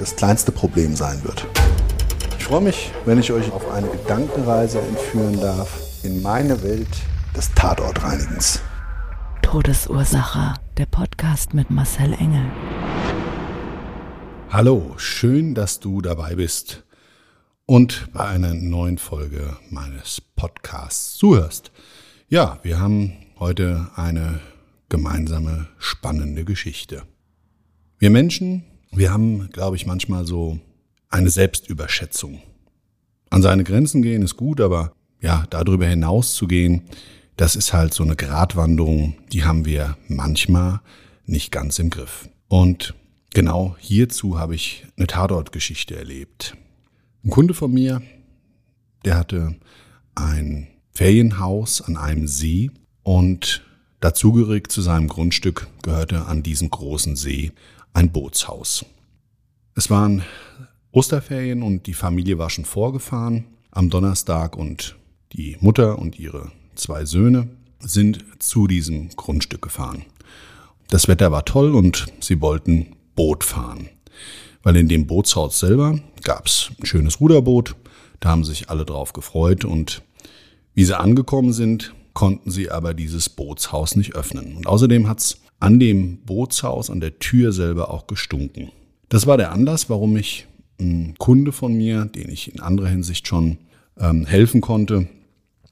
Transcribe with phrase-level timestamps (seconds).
[0.00, 1.46] das kleinste Problem sein wird.
[2.38, 6.88] Ich freue mich, wenn ich euch auf eine Gedankenreise entführen darf in meine Welt
[7.36, 8.62] des Tatortreinigens.
[9.42, 10.54] Todesursache.
[10.78, 12.50] Der Podcast mit Marcel Engel.
[14.48, 16.82] Hallo, schön, dass du dabei bist
[17.66, 21.72] und bei einer neuen Folge meines Podcasts zuhörst.
[22.28, 24.40] Ja, wir haben heute eine
[24.88, 27.02] gemeinsame spannende Geschichte.
[27.98, 30.58] Wir Menschen, wir haben, glaube ich, manchmal so
[31.08, 32.40] eine Selbstüberschätzung.
[33.30, 36.82] An seine Grenzen gehen ist gut, aber ja, darüber hinaus zu gehen,
[37.36, 40.80] das ist halt so eine Gratwanderung, die haben wir manchmal
[41.26, 42.28] nicht ganz im Griff.
[42.48, 42.94] Und
[43.32, 46.56] Genau hierzu habe ich eine Tatortgeschichte erlebt.
[47.24, 48.02] Ein Kunde von mir,
[49.04, 49.54] der hatte
[50.16, 52.72] ein Ferienhaus an einem See
[53.04, 53.62] und
[54.00, 57.52] dazugehörig zu seinem Grundstück gehörte an diesem großen See
[57.92, 58.84] ein Bootshaus.
[59.74, 60.22] Es waren
[60.92, 64.96] Osterferien und die Familie war schon vorgefahren am Donnerstag und
[65.32, 70.04] die Mutter und ihre zwei Söhne sind zu diesem Grundstück gefahren.
[70.88, 73.88] Das Wetter war toll und sie wollten Boot fahren.
[74.62, 77.76] Weil in dem Bootshaus selber gab es ein schönes Ruderboot,
[78.18, 80.02] da haben sich alle drauf gefreut und
[80.74, 84.56] wie sie angekommen sind, konnten sie aber dieses Bootshaus nicht öffnen.
[84.56, 88.70] Und außerdem hat es an dem Bootshaus, an der Tür selber auch gestunken.
[89.08, 90.46] Das war der Anlass, warum ich
[90.80, 93.58] einen Kunde von mir, den ich in anderer Hinsicht schon
[93.98, 95.06] ähm, helfen konnte,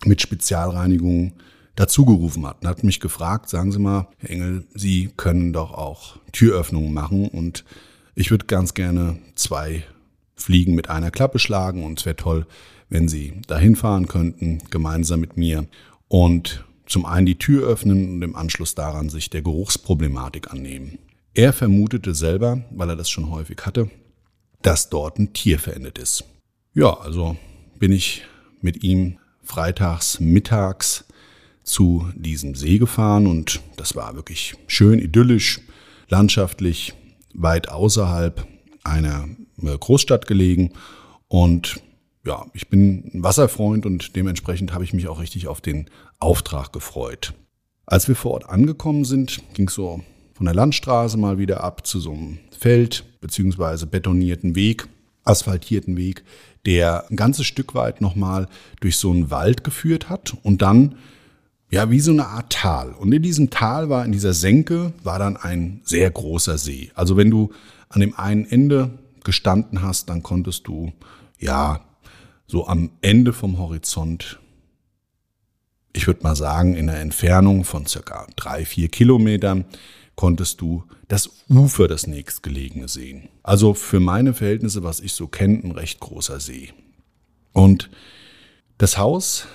[0.05, 1.33] mit Spezialreinigungen
[1.75, 6.19] dazugerufen hat und hat mich gefragt, sagen Sie mal, Herr Engel, Sie können doch auch
[6.33, 7.65] Türöffnungen machen und
[8.15, 9.85] ich würde ganz gerne zwei
[10.35, 12.47] Fliegen mit einer Klappe schlagen und es wäre toll,
[12.89, 15.67] wenn Sie dahin fahren könnten, gemeinsam mit mir
[16.09, 20.99] und zum einen die Tür öffnen und im Anschluss daran sich der Geruchsproblematik annehmen.
[21.35, 23.91] Er vermutete selber, weil er das schon häufig hatte,
[24.63, 26.25] dass dort ein Tier verendet ist.
[26.75, 27.37] Ja, also
[27.79, 28.23] bin ich
[28.61, 31.05] mit ihm freitags mittags
[31.63, 35.61] zu diesem See gefahren und das war wirklich schön idyllisch,
[36.09, 36.95] landschaftlich,
[37.35, 38.47] weit außerhalb
[38.85, 39.29] einer
[39.63, 40.73] äh, Großstadt gelegen
[41.29, 41.81] und
[42.29, 45.87] ja, ich bin ein Wasserfreund und dementsprechend habe ich mich auch richtig auf den
[46.19, 47.33] Auftrag gefreut.
[47.87, 50.03] Als wir vor Ort angekommen sind, ging es so
[50.35, 54.89] von der Landstraße mal wieder ab zu so einem Feld beziehungsweise betonierten Weg,
[55.25, 56.23] asphaltierten Weg,
[56.67, 58.47] der ein ganzes Stück weit nochmal
[58.81, 60.97] durch so einen Wald geführt hat und dann
[61.71, 62.93] ja, wie so eine Art Tal.
[62.93, 66.91] Und in diesem Tal war, in dieser Senke, war dann ein sehr großer See.
[66.95, 67.53] Also wenn du
[67.91, 68.91] an dem einen Ende
[69.23, 70.93] gestanden hast, dann konntest du,
[71.39, 71.81] ja,
[72.49, 74.41] so am Ende vom Horizont,
[75.93, 79.65] ich würde mal sagen, in der Entfernung von circa drei, vier Kilometern,
[80.17, 83.29] konntest du das Ufer des nächstgelegene sehen.
[83.45, 86.73] Also für meine Verhältnisse, was ich so kenne, ein recht großer See.
[87.53, 87.89] Und
[88.79, 89.47] das Haus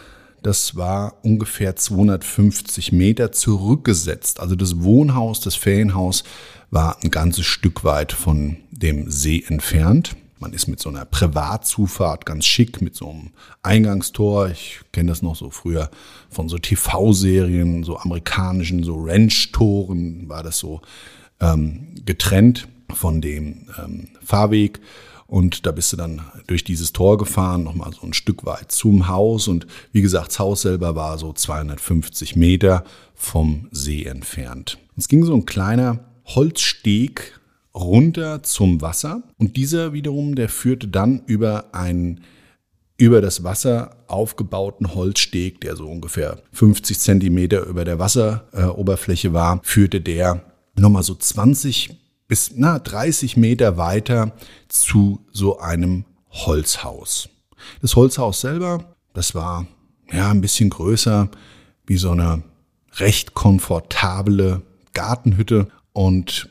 [0.44, 4.42] das war ungefähr 250 Meter zurückgesetzt.
[4.42, 6.26] Also das Wohnhaus, das Ferienhaus
[6.70, 10.18] war ein ganzes Stück weit von dem See entfernt.
[10.44, 13.30] Man ist mit so einer Privatzufahrt ganz schick, mit so einem
[13.62, 14.50] Eingangstor.
[14.50, 15.90] Ich kenne das noch so früher
[16.30, 20.82] von so TV-Serien, so amerikanischen, so Ranch-Toren war das so
[21.40, 24.82] ähm, getrennt von dem ähm, Fahrweg.
[25.28, 29.08] Und da bist du dann durch dieses Tor gefahren, nochmal so ein Stück weit zum
[29.08, 29.48] Haus.
[29.48, 32.84] Und wie gesagt, das Haus selber war so 250 Meter
[33.16, 34.78] vom See entfernt.
[34.98, 37.40] Es ging so ein kleiner Holzsteg
[37.76, 39.24] runter zum Wasser.
[39.38, 42.22] Und dieser wiederum, der führte dann über einen
[42.98, 50.00] über das Wasser aufgebauten Holzsteg, der so ungefähr 50 Zentimeter über der Wasseroberfläche war, führte
[50.00, 50.44] der
[50.76, 51.98] nochmal so 20
[52.28, 54.34] bis na, 30 Meter weiter
[54.68, 57.30] zu so einem Holzhaus.
[57.82, 59.68] Das Holzhaus selber, das war
[60.12, 61.30] ja ein bisschen größer
[61.86, 62.44] wie so eine
[62.98, 64.62] recht komfortable
[64.94, 66.50] Gartenhütte und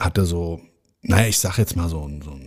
[0.00, 0.60] hatte so,
[1.02, 2.38] naja, ich sag jetzt mal so, so,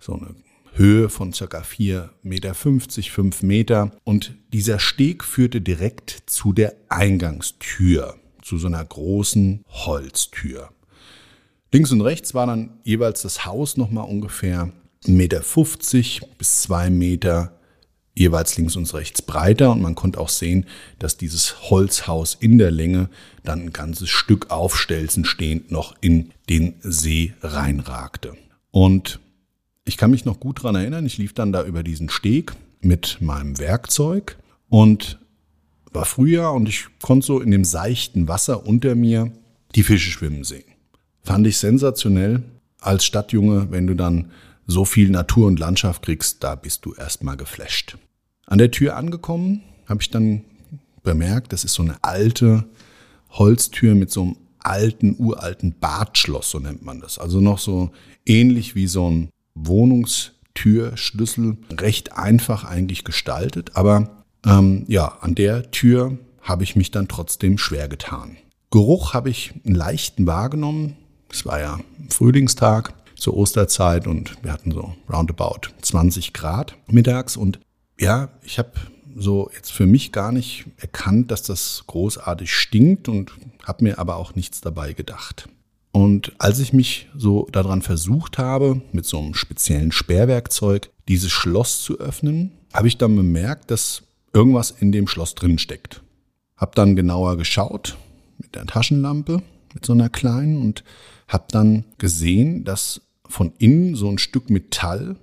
[0.00, 0.34] so eine
[0.72, 3.92] Höhe von circa 4,50 Meter, 5 Meter.
[4.02, 10.70] Und dieser Steg führte direkt zu der Eingangstür, zu so einer großen Holztür.
[11.72, 14.72] Links und rechts war dann jeweils das Haus nochmal ungefähr
[15.06, 15.42] 1,50 Meter
[16.38, 17.53] bis 2 Meter
[18.14, 20.66] jeweils links und rechts breiter und man konnte auch sehen,
[20.98, 23.08] dass dieses Holzhaus in der Länge
[23.42, 28.36] dann ein ganzes Stück aufstelzen stehend noch in den See reinragte.
[28.70, 29.20] Und
[29.84, 33.18] ich kann mich noch gut dran erinnern, ich lief dann da über diesen Steg mit
[33.20, 34.36] meinem Werkzeug
[34.68, 35.18] und
[35.92, 39.32] war Frühjahr und ich konnte so in dem seichten Wasser unter mir
[39.74, 40.64] die Fische schwimmen sehen.
[41.22, 42.42] Fand ich sensationell
[42.80, 44.30] als Stadtjunge, wenn du dann
[44.66, 47.96] so viel Natur und Landschaft kriegst, da bist du erstmal geflasht.
[48.46, 50.44] An der Tür angekommen, habe ich dann
[51.02, 52.64] bemerkt, das ist so eine alte
[53.30, 57.18] Holztür mit so einem alten, uralten Badschloss, so nennt man das.
[57.18, 57.90] Also noch so
[58.24, 61.58] ähnlich wie so ein Wohnungstürschlüssel.
[61.72, 67.58] Recht einfach eigentlich gestaltet, aber ähm, ja, an der Tür habe ich mich dann trotzdem
[67.58, 68.36] schwer getan.
[68.70, 70.96] Geruch habe ich einen leichten wahrgenommen.
[71.30, 71.78] Es war ja
[72.08, 72.92] Frühlingstag
[73.24, 77.58] zur Osterzeit und wir hatten so roundabout 20 Grad mittags und
[77.98, 78.72] ja, ich habe
[79.16, 83.32] so jetzt für mich gar nicht erkannt, dass das großartig stinkt und
[83.64, 85.48] habe mir aber auch nichts dabei gedacht.
[85.90, 91.82] Und als ich mich so daran versucht habe, mit so einem speziellen Sperrwerkzeug dieses Schloss
[91.82, 94.02] zu öffnen, habe ich dann bemerkt, dass
[94.34, 96.02] irgendwas in dem Schloss drin steckt.
[96.58, 97.96] Hab dann genauer geschaut
[98.36, 99.42] mit der Taschenlampe,
[99.72, 100.84] mit so einer kleinen und
[101.26, 105.16] habe dann gesehen, dass von innen so ein Stück Metall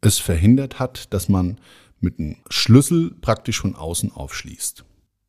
[0.00, 1.58] es verhindert hat, dass man
[2.00, 4.84] mit einem Schlüssel praktisch von außen aufschließt.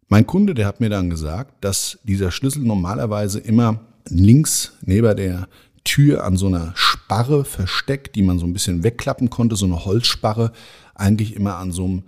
[0.07, 5.47] Mein Kunde, der hat mir dann gesagt, dass dieser Schlüssel normalerweise immer links neben der
[5.83, 9.85] Tür an so einer Sparre versteckt, die man so ein bisschen wegklappen konnte, so eine
[9.85, 10.51] Holzsparre,
[10.93, 12.03] eigentlich immer an so einem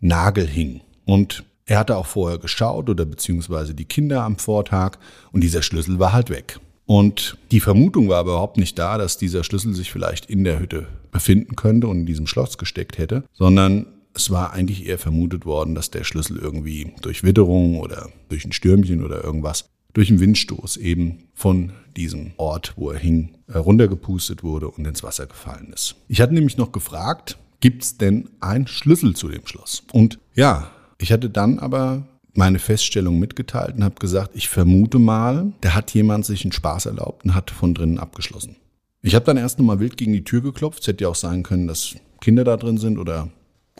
[0.00, 0.82] Nagel hing.
[1.04, 4.98] Und er hatte auch vorher geschaut oder beziehungsweise die Kinder am Vortag
[5.32, 6.60] und dieser Schlüssel war halt weg.
[6.90, 10.88] Und die Vermutung war überhaupt nicht da, dass dieser Schlüssel sich vielleicht in der Hütte
[11.12, 15.76] befinden könnte und in diesem Schloss gesteckt hätte, sondern es war eigentlich eher vermutet worden,
[15.76, 20.78] dass der Schlüssel irgendwie durch Witterung oder durch ein Stürmchen oder irgendwas, durch einen Windstoß
[20.78, 25.94] eben von diesem Ort, wo er hing, äh, runtergepustet wurde und ins Wasser gefallen ist.
[26.08, 29.84] Ich hatte nämlich noch gefragt, gibt es denn einen Schlüssel zu dem Schloss?
[29.92, 35.52] Und ja, ich hatte dann aber meine Feststellung mitgeteilt und habe gesagt, ich vermute mal,
[35.60, 38.56] da hat jemand sich einen Spaß erlaubt und hat von drinnen abgeschlossen.
[39.02, 40.80] Ich habe dann erst nochmal wild gegen die Tür geklopft.
[40.80, 43.28] Es hätte ja auch sein können, dass Kinder da drin sind oder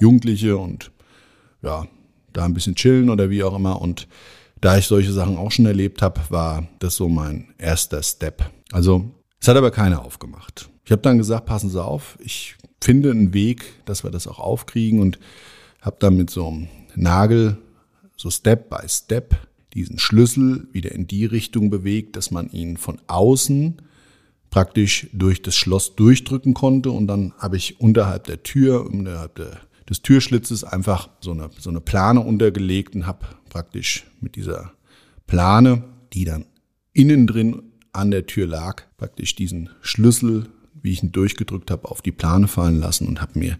[0.00, 0.90] Jugendliche und
[1.62, 1.86] ja,
[2.32, 3.80] da ein bisschen chillen oder wie auch immer.
[3.80, 4.08] Und
[4.60, 8.50] da ich solche Sachen auch schon erlebt habe, war das so mein erster Step.
[8.72, 9.10] Also
[9.40, 10.70] es hat aber keiner aufgemacht.
[10.84, 14.38] Ich habe dann gesagt, passen Sie auf, ich finde einen Weg, dass wir das auch
[14.38, 15.18] aufkriegen und
[15.82, 17.58] habe dann mit so einem Nagel
[18.20, 19.34] so Step by Step
[19.72, 23.80] diesen Schlüssel wieder in die Richtung bewegt, dass man ihn von außen
[24.50, 29.60] praktisch durch das Schloss durchdrücken konnte und dann habe ich unterhalb der Tür, unterhalb der,
[29.88, 34.72] des Türschlitzes einfach so eine, so eine Plane untergelegt und habe praktisch mit dieser
[35.26, 36.44] Plane, die dann
[36.92, 40.50] innen drin an der Tür lag, praktisch diesen Schlüssel,
[40.82, 43.58] wie ich ihn durchgedrückt habe, auf die Plane fallen lassen und habe mir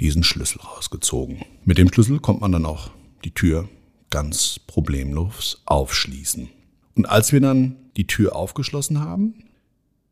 [0.00, 1.42] diesen Schlüssel rausgezogen.
[1.66, 2.90] Mit dem Schlüssel kommt man dann auch
[3.24, 3.68] die Tür
[4.10, 6.48] ganz problemlos aufschließen.
[6.94, 9.34] Und als wir dann die Tür aufgeschlossen haben,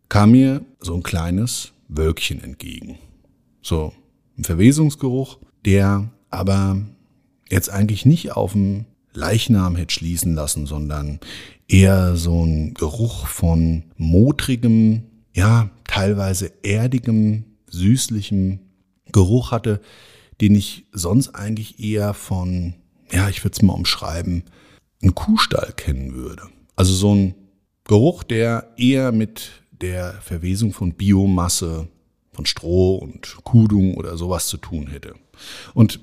[0.09, 2.99] kam mir so ein kleines Wölkchen entgegen.
[3.63, 3.93] So
[4.39, 6.81] ein Verwesungsgeruch, der aber
[7.51, 11.21] jetzt eigentlich nicht auf dem Leichnam hätte schließen lassen, sondern
[11.69, 18.61] eher so ein Geruch von modrigem, ja, teilweise erdigem, süßlichem
[19.13, 19.81] Geruch hatte,
[20.41, 22.75] den ich sonst eigentlich eher von
[23.13, 24.45] ja, ich würde es mal umschreiben,
[25.03, 26.43] einen Kuhstall kennen würde.
[26.75, 27.35] Also so ein
[27.85, 31.89] Geruch, der eher mit der Verwesung von Biomasse,
[32.33, 35.15] von Stroh und Kudung oder sowas zu tun hätte.
[35.75, 36.01] Und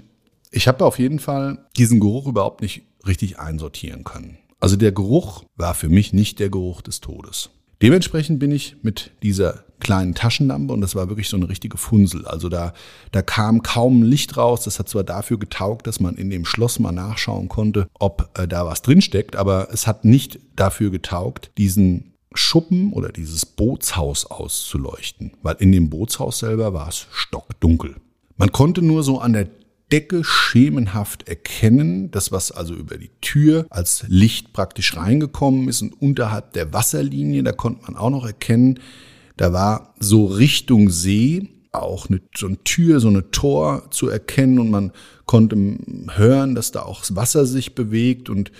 [0.51, 4.37] ich habe auf jeden Fall diesen Geruch überhaupt nicht richtig einsortieren können.
[4.59, 7.49] Also der Geruch war für mich nicht der Geruch des Todes.
[7.81, 12.25] Dementsprechend bin ich mit dieser kleinen Taschenlampe und das war wirklich so eine richtige Funsel.
[12.25, 12.73] Also da,
[13.11, 14.63] da kam kaum Licht raus.
[14.63, 18.47] Das hat zwar dafür getaugt, dass man in dem Schloss mal nachschauen konnte, ob äh,
[18.47, 25.33] da was drinsteckt, aber es hat nicht dafür getaugt, diesen Schuppen oder dieses Bootshaus auszuleuchten,
[25.43, 27.95] weil in dem Bootshaus selber war es stockdunkel.
[28.37, 29.47] Man konnte nur so an der
[29.91, 35.93] Decke schemenhaft erkennen, das was also über die Tür als Licht praktisch reingekommen ist und
[36.01, 38.79] unterhalb der Wasserlinie, da konnte man auch noch erkennen,
[39.37, 44.59] da war so Richtung See auch eine, so eine Tür, so eine Tor zu erkennen
[44.59, 44.91] und man
[45.25, 45.55] konnte
[46.15, 48.51] hören, dass da auch das Wasser sich bewegt und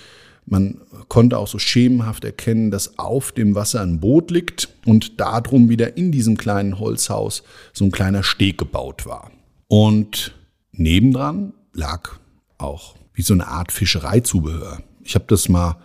[0.45, 5.69] man konnte auch so schemenhaft erkennen, dass auf dem Wasser ein Boot liegt und darum
[5.69, 9.31] wieder in diesem kleinen Holzhaus so ein kleiner Steg gebaut war.
[9.67, 10.35] Und
[10.73, 12.17] nebendran lag
[12.57, 14.81] auch wie so eine Art Fischereizubehör.
[15.03, 15.77] Ich habe das mal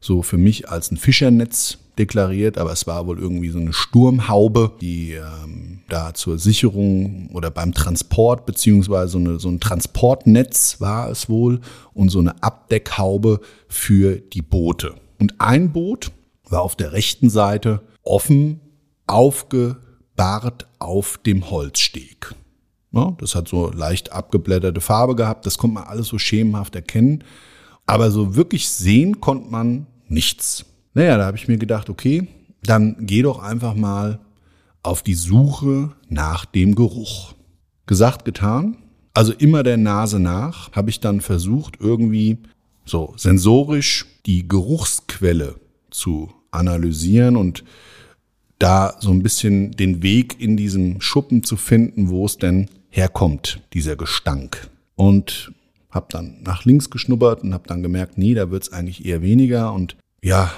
[0.00, 4.72] so für mich als ein Fischernetz deklariert, aber es war wohl irgendwie so eine Sturmhaube,
[4.80, 11.10] die ähm, da zur Sicherung oder beim Transport beziehungsweise so, eine, so ein Transportnetz war
[11.10, 11.60] es wohl
[11.94, 14.94] und so eine Abdeckhaube für die Boote.
[15.18, 16.12] Und ein Boot
[16.48, 18.60] war auf der rechten Seite offen
[19.06, 22.34] aufgebahrt auf dem Holzsteg.
[22.92, 25.46] Ja, das hat so leicht abgeblätterte Farbe gehabt.
[25.46, 27.24] Das konnte man alles so schemenhaft erkennen.
[27.84, 30.64] Aber so wirklich sehen konnte man nichts.
[30.96, 32.26] Naja, da habe ich mir gedacht, okay,
[32.62, 34.18] dann geh doch einfach mal
[34.82, 37.34] auf die Suche nach dem Geruch.
[37.84, 38.78] Gesagt, getan.
[39.12, 42.38] Also immer der Nase nach habe ich dann versucht, irgendwie
[42.86, 45.56] so sensorisch die Geruchsquelle
[45.90, 47.62] zu analysieren und
[48.58, 53.60] da so ein bisschen den Weg in diesem Schuppen zu finden, wo es denn herkommt,
[53.74, 54.70] dieser Gestank.
[54.94, 55.52] Und
[55.90, 59.20] habe dann nach links geschnuppert und habe dann gemerkt, nee, da wird es eigentlich eher
[59.20, 59.74] weniger.
[59.74, 60.50] Und ja,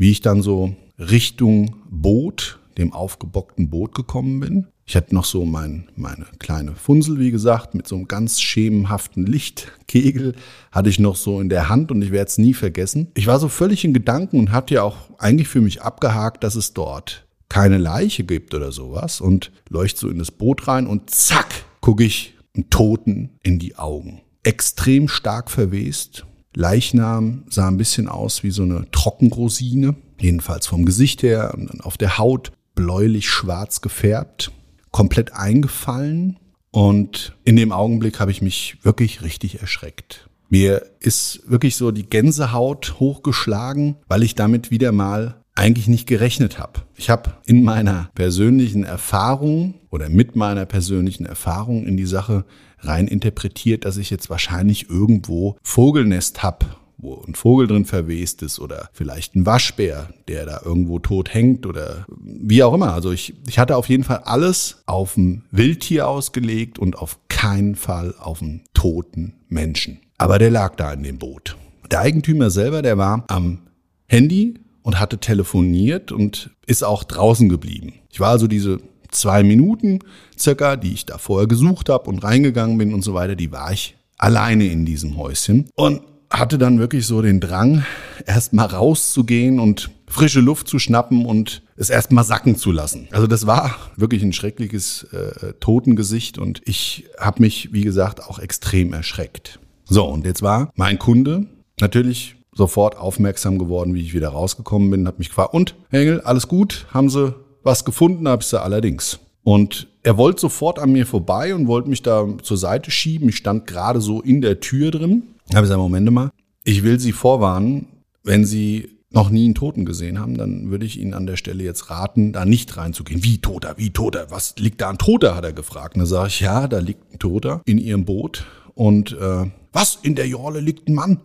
[0.00, 4.66] wie ich dann so Richtung Boot, dem aufgebockten Boot gekommen bin.
[4.86, 9.26] Ich hatte noch so mein, meine kleine Funsel, wie gesagt, mit so einem ganz schemenhaften
[9.26, 10.36] Lichtkegel
[10.72, 13.08] hatte ich noch so in der Hand und ich werde es nie vergessen.
[13.14, 16.54] Ich war so völlig in Gedanken und hatte ja auch eigentlich für mich abgehakt, dass
[16.54, 21.10] es dort keine Leiche gibt oder sowas und leuchte so in das Boot rein und
[21.10, 24.22] zack, gucke ich einen Toten in die Augen.
[24.44, 26.24] Extrem stark verwest.
[26.54, 31.96] Leichnam sah ein bisschen aus wie so eine Trockenrosine, jedenfalls vom Gesicht her und auf
[31.96, 34.52] der Haut bläulich schwarz gefärbt,
[34.90, 36.38] komplett eingefallen
[36.70, 40.28] und in dem Augenblick habe ich mich wirklich richtig erschreckt.
[40.48, 46.58] Mir ist wirklich so die Gänsehaut hochgeschlagen, weil ich damit wieder mal eigentlich nicht gerechnet
[46.58, 46.80] habe.
[46.96, 52.44] Ich habe in meiner persönlichen Erfahrung oder mit meiner persönlichen Erfahrung in die Sache
[52.82, 56.66] rein interpretiert, dass ich jetzt wahrscheinlich irgendwo Vogelnest habe,
[56.98, 61.66] wo ein Vogel drin verwest ist oder vielleicht ein Waschbär, der da irgendwo tot hängt
[61.66, 62.92] oder wie auch immer.
[62.92, 67.74] Also ich, ich hatte auf jeden Fall alles auf ein Wildtier ausgelegt und auf keinen
[67.74, 70.00] Fall auf einen toten Menschen.
[70.18, 71.56] Aber der lag da in dem Boot.
[71.90, 73.62] Der Eigentümer selber, der war am
[74.06, 77.94] Handy und hatte telefoniert und ist auch draußen geblieben.
[78.10, 78.78] Ich war also diese
[79.10, 80.00] zwei Minuten
[80.38, 83.72] circa, die ich da vorher gesucht habe und reingegangen bin und so weiter, die war
[83.72, 87.84] ich alleine in diesem Häuschen und hatte dann wirklich so den Drang,
[88.24, 93.08] erst mal rauszugehen und frische Luft zu schnappen und es erst mal sacken zu lassen.
[93.10, 98.38] Also das war wirklich ein schreckliches äh, Totengesicht und ich habe mich, wie gesagt, auch
[98.38, 99.58] extrem erschreckt.
[99.84, 101.46] So, und jetzt war mein Kunde
[101.80, 106.46] natürlich sofort aufmerksam geworden, wie ich wieder rausgekommen bin, hat mich gefragt, und Engel, alles
[106.48, 106.86] gut?
[106.92, 108.28] Haben Sie was gefunden?
[108.28, 109.18] Habe ich sie allerdings.
[109.42, 113.28] Und er wollte sofort an mir vorbei und wollte mich da zur Seite schieben.
[113.28, 115.22] Ich stand gerade so in der Tür drin.
[115.48, 116.30] Habe ich gesagt, Moment mal,
[116.64, 117.86] ich will Sie vorwarnen,
[118.22, 121.64] wenn Sie noch nie einen Toten gesehen haben, dann würde ich Ihnen an der Stelle
[121.64, 123.24] jetzt raten, da nicht reinzugehen.
[123.24, 125.94] Wie Toter, wie Toter, was liegt da ein Toter, hat er gefragt.
[125.94, 128.46] Und da sage ich, ja, da liegt ein Toter in Ihrem Boot.
[128.74, 131.20] Und äh, was, in der Jorle liegt ein Mann?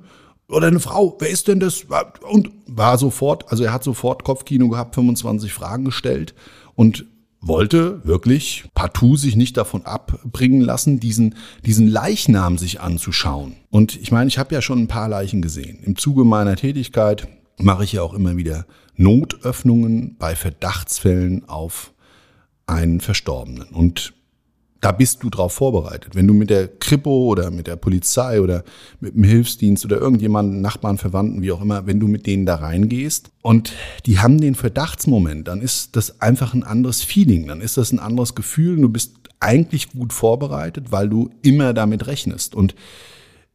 [0.48, 1.86] Oder eine Frau, wer ist denn das?
[2.30, 6.36] Und war sofort, also er hat sofort Kopfkino gehabt, 25 Fragen gestellt
[6.76, 7.06] und
[7.42, 13.56] wollte wirklich partout sich nicht davon abbringen lassen, diesen, diesen Leichnam sich anzuschauen.
[13.70, 15.80] Und ich meine, ich habe ja schon ein paar Leichen gesehen.
[15.84, 21.94] Im Zuge meiner Tätigkeit mache ich ja auch immer wieder Notöffnungen bei Verdachtsfällen auf
[22.66, 23.70] einen Verstorbenen.
[23.70, 24.14] Und
[24.86, 26.14] da bist du drauf vorbereitet.
[26.14, 28.64] Wenn du mit der Kripo oder mit der Polizei oder
[29.00, 32.54] mit dem Hilfsdienst oder irgendjemanden, Nachbarn, Verwandten, wie auch immer, wenn du mit denen da
[32.54, 33.74] reingehst und
[34.06, 37.98] die haben den Verdachtsmoment, dann ist das einfach ein anderes Feeling, dann ist das ein
[37.98, 38.80] anderes Gefühl.
[38.80, 42.54] Du bist eigentlich gut vorbereitet, weil du immer damit rechnest.
[42.54, 42.76] Und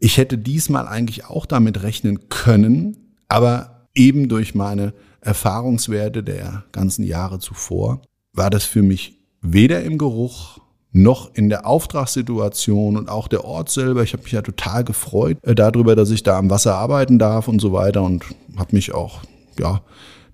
[0.01, 2.97] ich hätte diesmal eigentlich auch damit rechnen können,
[3.29, 9.97] aber eben durch meine Erfahrungswerte der ganzen Jahre zuvor war das für mich weder im
[9.97, 10.60] Geruch
[10.93, 14.03] noch in der Auftragssituation und auch der Ort selber.
[14.03, 17.49] Ich habe mich ja total gefreut äh, darüber, dass ich da am Wasser arbeiten darf
[17.49, 18.25] und so weiter und
[18.57, 19.21] habe mich auch
[19.59, 19.83] ja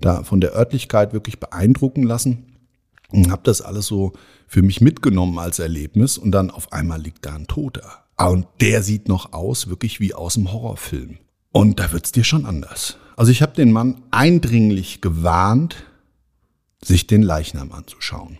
[0.00, 2.46] da von der Örtlichkeit wirklich beeindrucken lassen.
[3.12, 4.12] und habe das alles so
[4.48, 8.04] für mich mitgenommen als Erlebnis und dann auf einmal liegt da ein Toter.
[8.16, 11.18] Und der sieht noch aus, wirklich wie aus dem Horrorfilm.
[11.52, 12.96] Und da wird's dir schon anders.
[13.16, 15.84] Also ich habe den Mann eindringlich gewarnt,
[16.82, 18.38] sich den Leichnam anzuschauen.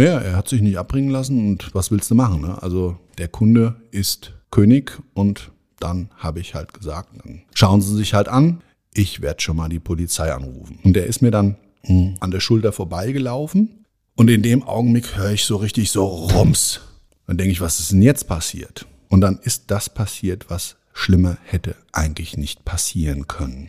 [0.00, 2.40] Naja, er hat sich nicht abbringen lassen und was willst du machen?
[2.40, 2.62] Ne?
[2.62, 8.14] Also der Kunde ist König und dann habe ich halt gesagt, dann schauen Sie sich
[8.14, 8.62] halt an,
[8.94, 10.78] ich werde schon mal die Polizei anrufen.
[10.84, 13.84] Und der ist mir dann hm, an der Schulter vorbeigelaufen
[14.16, 16.80] und in dem Augenblick höre ich so richtig so Rums.
[17.26, 18.86] Dann denke ich, was ist denn jetzt passiert?
[19.10, 23.68] Und dann ist das passiert, was schlimmer hätte eigentlich nicht passieren können.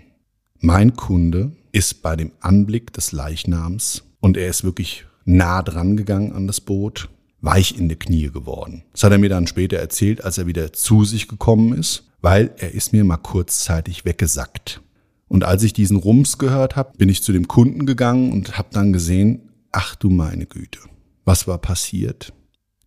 [0.59, 6.33] Mein Kunde ist bei dem Anblick des Leichnams und er ist wirklich nah dran gegangen
[6.33, 7.09] an das Boot,
[7.41, 8.83] weich in die Knie geworden.
[8.91, 12.53] Das hat er mir dann später erzählt, als er wieder zu sich gekommen ist, weil
[12.57, 14.81] er ist mir mal kurzzeitig weggesackt.
[15.27, 18.69] Und als ich diesen Rums gehört habe, bin ich zu dem Kunden gegangen und habe
[18.71, 20.79] dann gesehen, ach du meine Güte,
[21.25, 22.33] was war passiert?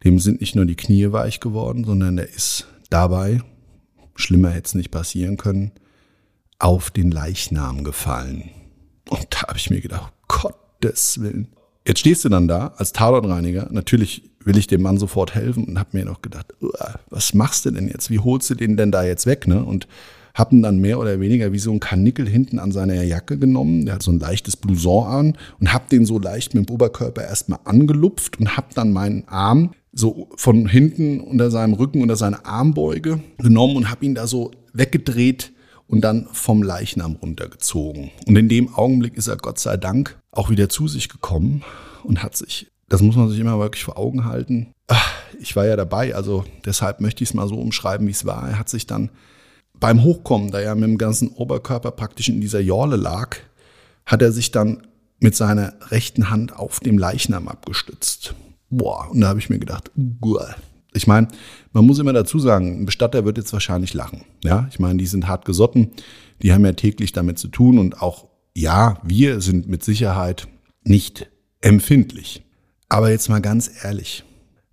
[0.04, 3.40] Dem sind nicht nur die Knie weich geworden, sondern er ist dabei,
[4.14, 5.72] schlimmer hätte es nicht passieren können,
[6.58, 8.50] auf den Leichnam gefallen.
[9.08, 11.48] Und da habe ich mir gedacht, Gottes Willen.
[11.86, 13.68] Jetzt stehst du dann da als Tatortreiniger.
[13.70, 16.54] Natürlich will ich dem Mann sofort helfen und habe mir noch gedacht,
[17.10, 18.10] was machst du denn jetzt?
[18.10, 19.46] Wie holst du den denn da jetzt weg?
[19.46, 19.64] Ne?
[19.64, 19.86] Und
[20.34, 23.84] hab ihn dann mehr oder weniger wie so ein Kanickel hinten an seiner Jacke genommen.
[23.84, 27.22] Der hat so ein leichtes Blouson an und hab den so leicht mit dem Oberkörper
[27.22, 32.44] erstmal angelupft und hab dann meinen Arm so von hinten unter seinem Rücken, unter seine
[32.44, 35.52] Armbeuge genommen und hab ihn da so weggedreht
[35.86, 38.10] und dann vom Leichnam runtergezogen.
[38.26, 41.62] Und in dem Augenblick ist er Gott sei Dank auch wieder zu sich gekommen
[42.02, 44.72] und hat sich, das muss man sich immer wirklich vor Augen halten.
[45.40, 48.48] Ich war ja dabei, also deshalb möchte ich es mal so umschreiben, wie es war.
[48.48, 49.10] Er hat sich dann
[49.78, 53.36] beim Hochkommen, da er mit dem ganzen Oberkörper praktisch in dieser Jorle lag,
[54.06, 54.86] hat er sich dann
[55.18, 58.34] mit seiner rechten Hand auf dem Leichnam abgestützt.
[58.70, 60.54] Boah, und da habe ich mir gedacht, uah.
[60.96, 61.26] Ich meine,
[61.72, 64.22] man muss immer dazu sagen, ein Bestatter wird jetzt wahrscheinlich lachen.
[64.44, 65.90] Ja, ich meine, die sind hart gesotten,
[66.40, 70.48] die haben ja täglich damit zu tun und auch, ja, wir sind mit Sicherheit
[70.84, 72.44] nicht empfindlich.
[72.88, 74.24] Aber jetzt mal ganz ehrlich,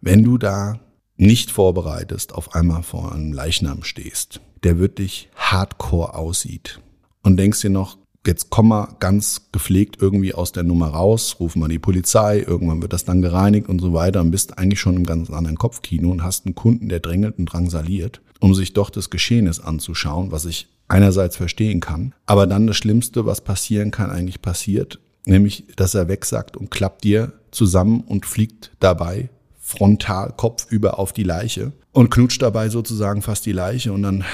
[0.02, 0.80] wenn du da
[1.18, 6.80] nicht vorbereitest, auf einmal vor einem Leichnam stehst, der wirklich hardcore aussieht
[7.24, 11.56] und denkst dir noch, jetzt komm mal ganz gepflegt irgendwie aus der Nummer raus, ruf
[11.56, 14.96] mal die Polizei, irgendwann wird das dann gereinigt und so weiter und bist eigentlich schon
[14.96, 18.90] im ganz anderen Kopfkino und hast einen Kunden, der drängelt und drangsaliert, um sich doch
[18.92, 24.12] des Geschehens anzuschauen, was ich einerseits verstehen kann, aber dann das Schlimmste, was passieren kann,
[24.12, 31.00] eigentlich passiert, nämlich, dass er wegsackt und klappt dir zusammen und fliegt dabei frontal kopfüber
[31.00, 34.26] auf die Leiche und knutscht dabei sozusagen fast die Leiche und dann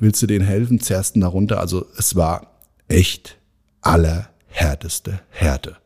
[0.00, 1.60] willst du denen helfen, zerrst ihn darunter.
[1.60, 3.38] Also es war echt
[3.80, 5.76] allerhärteste Härte.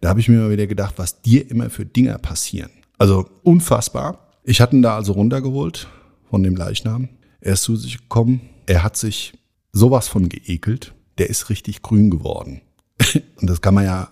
[0.00, 2.70] Da habe ich mir mal wieder gedacht, was dir immer für Dinger passieren.
[2.98, 4.18] Also unfassbar.
[4.42, 5.86] Ich hatte ihn da also runtergeholt
[6.28, 7.08] von dem Leichnam.
[7.40, 8.40] Er ist zu sich gekommen.
[8.66, 9.34] Er hat sich
[9.76, 10.94] sowas von geekelt.
[11.18, 12.60] Der ist richtig grün geworden.
[13.40, 14.10] Und das kann man ja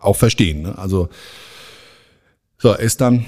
[0.00, 0.62] auch verstehen.
[0.62, 0.78] Ne?
[0.78, 1.08] Also
[2.58, 3.26] so, er ist dann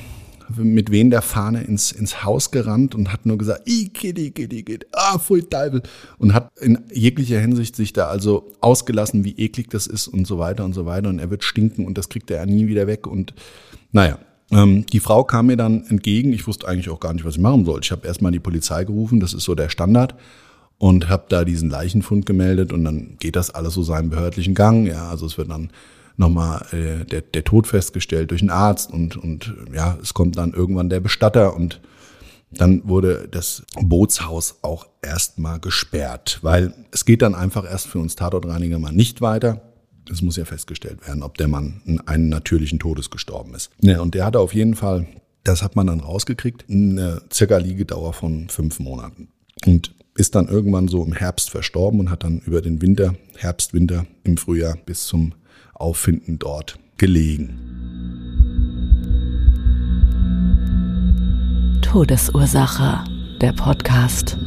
[0.57, 4.63] mit wen der Fahne ins, ins Haus gerannt und hat nur gesagt, i kitty, kitty,
[4.63, 5.83] kitty, ah, voll Teufel.
[6.19, 10.39] Und hat in jeglicher Hinsicht sich da also ausgelassen, wie eklig das ist und so
[10.39, 11.09] weiter und so weiter.
[11.09, 13.07] Und er wird stinken und das kriegt er ja nie wieder weg.
[13.07, 13.33] Und
[13.91, 14.19] naja,
[14.51, 16.35] ähm, die Frau kam mir dann entgegen.
[16.35, 17.81] Ich wusste eigentlich auch gar nicht, was ich machen soll.
[17.83, 20.15] Ich habe erstmal die Polizei gerufen, das ist so der Standard
[20.79, 24.87] und habe da diesen Leichenfund gemeldet und dann geht das alles so seinen behördlichen Gang.
[24.87, 25.71] Ja, also es wird dann
[26.17, 30.53] nochmal äh, der, der Tod festgestellt durch einen Arzt und, und ja, es kommt dann
[30.53, 31.81] irgendwann der Bestatter und
[32.53, 38.15] dann wurde das Bootshaus auch erstmal gesperrt, weil es geht dann einfach erst für uns
[38.15, 39.61] Tatortreiniger mal nicht weiter.
[40.11, 43.71] Es muss ja festgestellt werden, ob der Mann einen natürlichen Todes gestorben ist.
[43.81, 45.07] Ja, und der hatte auf jeden Fall,
[45.45, 49.29] das hat man dann rausgekriegt, eine circa Liegedauer von fünf Monaten.
[49.67, 53.75] Und ist dann irgendwann so im Herbst verstorben und hat dann über den Winter, Herbst,
[53.75, 55.35] Winter, im Frühjahr bis zum
[55.75, 57.59] Auffinden dort gelegen.
[61.83, 63.05] Todesursache,
[63.41, 64.39] der Podcast.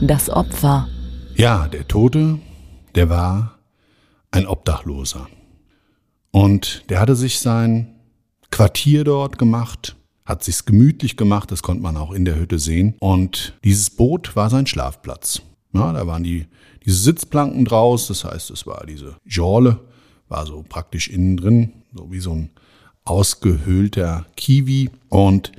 [0.00, 0.88] Das Opfer.
[1.36, 2.38] Ja, der Tote,
[2.94, 3.58] der war
[4.30, 5.26] ein Obdachloser.
[6.30, 7.94] Und der hatte sich sein
[8.50, 12.94] Quartier dort gemacht, hat sich's gemütlich gemacht, das konnte man auch in der Hütte sehen.
[12.98, 15.42] Und dieses Boot war sein Schlafplatz.
[15.72, 16.46] Ja, da waren die,
[16.84, 19.80] diese Sitzplanken draus, das heißt, es war diese Jorle,
[20.28, 22.50] war so praktisch innen drin, so wie so ein
[23.04, 24.90] ausgehöhlter Kiwi.
[25.08, 25.52] Und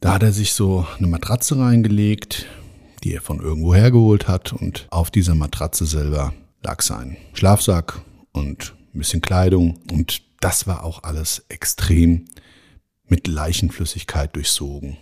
[0.00, 2.46] da hat er sich so eine Matratze reingelegt,
[3.02, 4.52] die er von irgendwo hergeholt hat.
[4.52, 6.32] Und auf dieser Matratze selber
[6.62, 8.00] lag sein Schlafsack
[8.32, 12.26] und ein bisschen Kleidung und das war auch alles extrem
[13.08, 14.96] mit Leichenflüssigkeit durchsogen.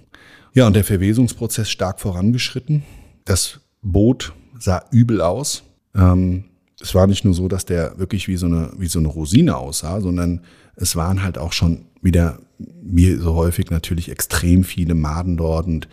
[0.54, 2.82] Ja, und der Verwesungsprozess stark vorangeschritten.
[3.24, 5.64] Das Boot sah übel aus.
[5.94, 6.44] Ähm,
[6.80, 9.56] es war nicht nur so, dass der wirklich wie so eine, wie so eine Rosine
[9.56, 10.42] aussah, sondern
[10.76, 15.88] es waren halt auch schon wieder, wie so häufig natürlich, extrem viele Maden dort und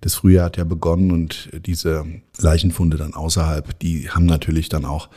[0.00, 2.04] das Frühjahr hat ja begonnen und diese
[2.38, 5.08] Leichenfunde dann außerhalb, die haben natürlich dann auch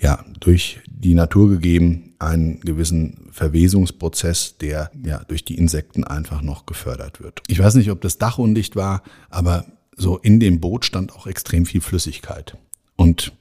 [0.00, 6.66] ja durch die Natur gegeben einen gewissen Verwesungsprozess, der ja durch die Insekten einfach noch
[6.66, 7.42] gefördert wird.
[7.48, 9.64] Ich weiß nicht, ob das Dach undicht war, aber
[9.96, 12.56] so in dem Boot stand auch extrem viel Flüssigkeit
[12.96, 13.32] und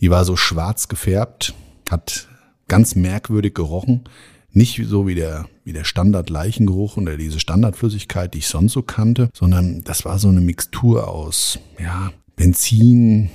[0.00, 1.54] die war so schwarz gefärbt,
[1.90, 2.28] hat
[2.68, 4.04] ganz merkwürdig gerochen.
[4.52, 9.28] Nicht so wie der, wie der Standard-Leichengeruch oder diese Standardflüssigkeit, die ich sonst so kannte,
[9.32, 13.30] sondern das war so eine Mixtur aus, ja, Benzin,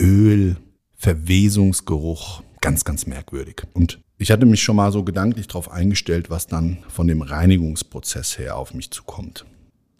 [0.00, 0.56] Öl,
[0.96, 2.42] Verwesungsgeruch.
[2.64, 3.62] Ganz, ganz merkwürdig.
[3.74, 8.38] Und ich hatte mich schon mal so gedanklich darauf eingestellt, was dann von dem Reinigungsprozess
[8.38, 9.44] her auf mich zukommt.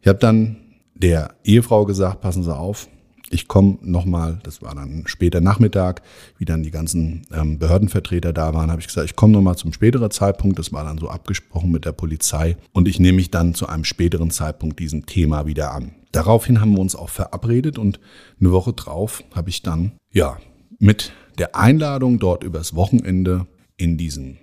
[0.00, 0.57] Ich habe dann
[0.94, 2.88] der Ehefrau gesagt, passen Sie auf,
[3.29, 6.00] ich komme nochmal, das war dann später Nachmittag,
[6.38, 9.74] wie dann die ganzen ähm, Behördenvertreter da waren, habe ich gesagt, ich komme nochmal zum
[9.74, 10.59] späteren Zeitpunkt.
[10.59, 12.57] Das war dann so abgesprochen mit der Polizei.
[12.72, 15.92] Und ich nehme mich dann zu einem späteren Zeitpunkt diesem Thema wieder an.
[16.12, 18.00] Daraufhin haben wir uns auch verabredet und
[18.40, 20.38] eine Woche drauf habe ich dann, ja,
[20.79, 24.38] mit der Einladung dort übers Wochenende in diesem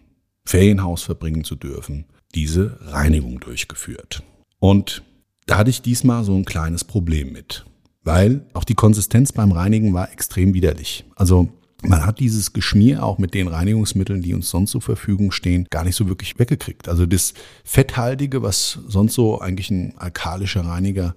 [0.46, 4.24] Ferienhaus verbringen zu dürfen, diese Reinigung durchgeführt.
[4.60, 5.04] Und
[5.46, 7.66] da hatte ich diesmal so ein kleines Problem mit
[8.04, 11.06] weil auch die Konsistenz beim Reinigen war extrem widerlich.
[11.16, 11.50] Also
[11.84, 15.84] man hat dieses Geschmier auch mit den Reinigungsmitteln, die uns sonst zur Verfügung stehen, gar
[15.84, 16.88] nicht so wirklich weggekriegt.
[16.88, 21.16] Also das Fetthaltige, was sonst so eigentlich ein alkalischer Reiniger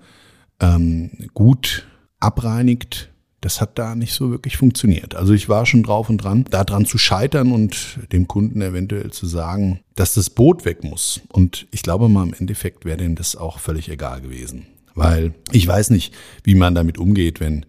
[0.61, 1.87] ähm, gut
[2.21, 3.11] abreinigt,
[3.45, 5.15] das hat da nicht so wirklich funktioniert.
[5.15, 9.11] Also ich war schon drauf und dran, da dran zu scheitern und dem Kunden eventuell
[9.11, 11.21] zu sagen, dass das Boot weg muss.
[11.29, 14.65] Und ich glaube mal, im Endeffekt wäre denen das auch völlig egal gewesen.
[14.95, 17.67] Weil ich weiß nicht, wie man damit umgeht, wenn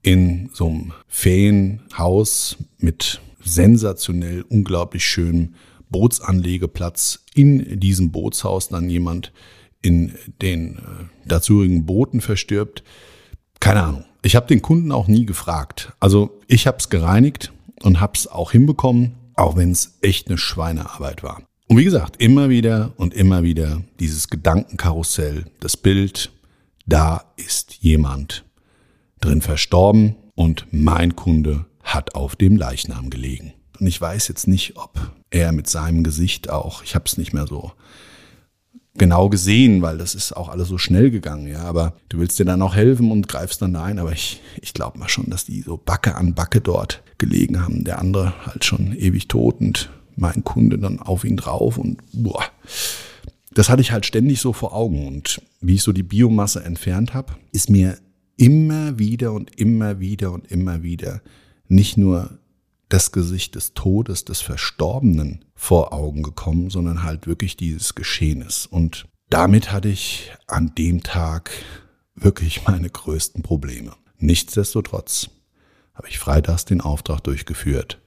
[0.00, 5.54] in so einem Ferienhaus mit sensationell unglaublich schönem
[5.90, 9.32] Bootsanlegeplatz in diesem Bootshaus dann jemand
[9.82, 10.80] in den äh,
[11.26, 12.82] dazugehörigen Booten verstirbt.
[13.58, 14.04] Keine Ahnung.
[14.22, 15.92] Ich habe den Kunden auch nie gefragt.
[15.98, 17.52] Also ich habe es gereinigt
[17.82, 21.42] und habe es auch hinbekommen, auch wenn es echt eine Schweinearbeit war.
[21.68, 26.32] Und wie gesagt, immer wieder und immer wieder dieses Gedankenkarussell, das Bild,
[26.86, 28.44] da ist jemand
[29.20, 33.54] drin verstorben und mein Kunde hat auf dem Leichnam gelegen.
[33.78, 37.32] Und ich weiß jetzt nicht, ob er mit seinem Gesicht auch, ich habe es nicht
[37.32, 37.72] mehr so
[38.94, 41.62] genau gesehen, weil das ist auch alles so schnell gegangen, ja.
[41.62, 43.98] Aber du willst dir dann auch helfen und greifst dann da ein.
[43.98, 47.84] Aber ich, ich glaube mal schon, dass die so Backe an Backe dort gelegen haben.
[47.84, 52.44] Der andere halt schon ewig tot und mein Kunde dann auf ihn drauf und boah
[53.52, 55.06] das hatte ich halt ständig so vor Augen.
[55.06, 57.98] Und wie ich so die Biomasse entfernt habe, ist mir
[58.36, 61.20] immer wieder und immer wieder und immer wieder
[61.68, 62.38] nicht nur
[62.90, 68.66] das Gesicht des Todes, des Verstorbenen vor Augen gekommen, sondern halt wirklich dieses Geschehnis.
[68.66, 71.50] Und damit hatte ich an dem Tag
[72.14, 73.92] wirklich meine größten Probleme.
[74.18, 75.30] Nichtsdestotrotz
[75.94, 78.02] habe ich freitags den Auftrag durchgeführt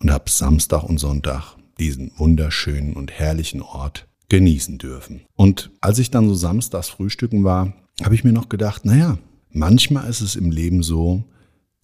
[0.00, 5.22] und habe Samstag und Sonntag diesen wunderschönen und herrlichen Ort genießen dürfen.
[5.36, 9.18] Und als ich dann so samstags frühstücken war, habe ich mir noch gedacht, naja,
[9.50, 11.24] manchmal ist es im Leben so,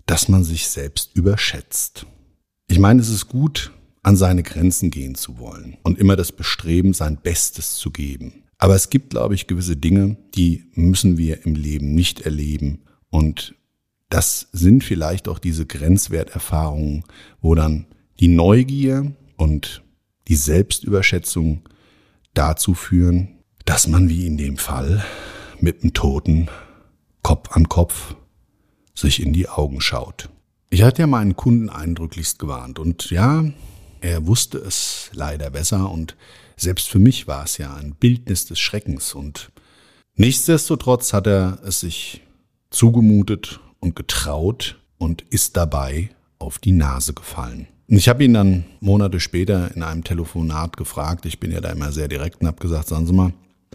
[0.07, 2.07] dass man sich selbst überschätzt.
[2.71, 3.73] Ich meine, es ist gut,
[4.05, 8.45] an seine Grenzen gehen zu wollen und immer das Bestreben, sein Bestes zu geben.
[8.59, 12.83] Aber es gibt, glaube ich, gewisse Dinge, die müssen wir im Leben nicht erleben.
[13.11, 13.57] Und
[14.09, 17.03] das sind vielleicht auch diese Grenzwerterfahrungen,
[17.41, 17.87] wo dann
[18.21, 19.83] die Neugier und
[20.29, 21.69] die Selbstüberschätzung
[22.35, 25.05] dazu führen, dass man wie in dem Fall
[25.59, 26.47] mit dem Toten
[27.23, 28.15] Kopf an Kopf
[28.95, 30.31] sich in die Augen schaut.
[30.73, 33.45] Ich hatte ja meinen Kunden eindrücklichst gewarnt und ja,
[34.01, 36.17] er wusste es leider besser und
[36.57, 39.51] selbst für mich war es ja ein Bildnis des Schreckens und
[40.15, 42.23] nichtsdestotrotz hat er es sich
[42.71, 47.67] zugemutet und getraut und ist dabei auf die Nase gefallen.
[47.89, 51.71] Und ich habe ihn dann Monate später in einem Telefonat gefragt, ich bin ja da
[51.71, 53.33] immer sehr direkt und habe gesagt, sagen Sie mal,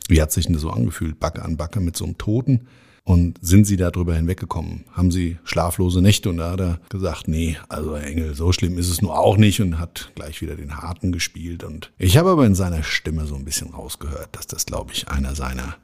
[0.08, 2.69] wie hat sich denn das so angefühlt, Backe an Backe mit so einem Toten?
[3.07, 4.85] Und sind Sie darüber hinweggekommen?
[4.91, 6.27] Haben Sie schlaflose Nächte?
[6.29, 9.37] Und da hat er gesagt, nee, also Herr Engel, so schlimm ist es nur auch
[9.37, 11.63] nicht und hat gleich wieder den Harten gespielt.
[11.63, 15.07] Und ich habe aber in seiner Stimme so ein bisschen rausgehört, dass das, glaube ich,
[15.07, 15.75] einer seiner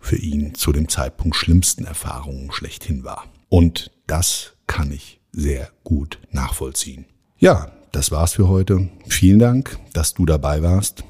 [0.00, 3.26] für ihn zu dem Zeitpunkt schlimmsten Erfahrungen schlechthin war.
[3.48, 7.04] Und das kann ich sehr gut nachvollziehen.
[7.38, 8.88] Ja, das war's für heute.
[9.06, 11.04] Vielen Dank, dass du dabei warst.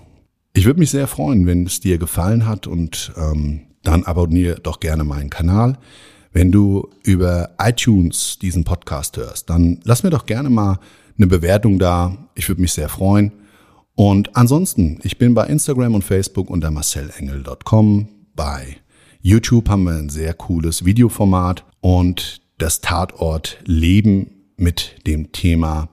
[0.53, 4.81] Ich würde mich sehr freuen, wenn es dir gefallen hat und ähm, dann abonniere doch
[4.81, 5.79] gerne meinen Kanal.
[6.31, 10.79] Wenn du über iTunes diesen Podcast hörst, dann lass mir doch gerne mal
[11.17, 12.29] eine Bewertung da.
[12.35, 13.33] Ich würde mich sehr freuen.
[13.95, 18.09] Und ansonsten, ich bin bei Instagram und Facebook unter marcelengel.com.
[18.37, 18.77] Bei
[19.23, 25.89] YouTube haben wir ein sehr cooles Videoformat und das Tatort Leben mit dem Thema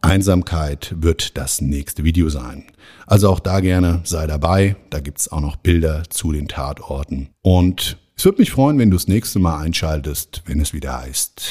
[0.00, 2.64] Einsamkeit wird das nächste Video sein.
[3.06, 4.76] Also auch da gerne sei dabei.
[4.90, 7.30] Da gibt's auch noch Bilder zu den Tatorten.
[7.42, 11.42] Und es würde mich freuen, wenn du das nächste Mal einschaltest, wenn es wieder heißt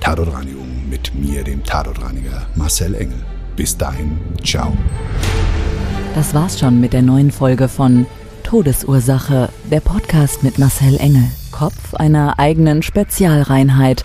[0.00, 3.24] Tatortreinigung mit mir, dem Tatortreiniger Marcel Engel.
[3.56, 4.76] Bis dahin, ciao.
[6.14, 8.06] Das war's schon mit der neuen Folge von
[8.42, 14.04] Todesursache, der Podcast mit Marcel Engel, Kopf einer eigenen Spezialreinheit